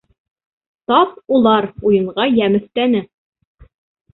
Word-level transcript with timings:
Тап 0.91 1.13
улар 1.35 1.67
уйынға 1.91 2.27
йәм 2.39 2.59
өҫтәне. 2.61 3.03